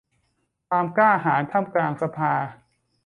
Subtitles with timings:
[0.69, 2.33] ความกล้าหาญท่ามกลางสภา